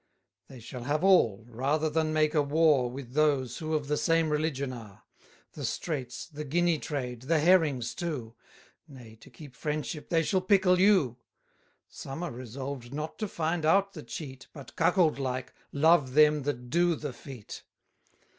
[0.47, 4.31] They shall have all, rather than make a war With those, who of the same
[4.31, 5.03] religion are.
[5.51, 8.33] The Straits, the Guinea trade, the herrings too;
[8.87, 11.17] Nay, to keep friendship, they shall pickle you.
[11.87, 16.41] 10 Some are resolved not to find out the cheat, But, cuckold like, love them
[16.45, 17.61] that do the feat.